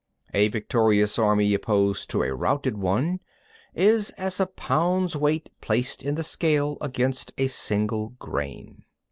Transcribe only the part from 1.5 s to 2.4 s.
opposed to a